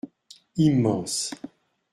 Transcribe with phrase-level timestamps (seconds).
[0.65, 1.29] Immense.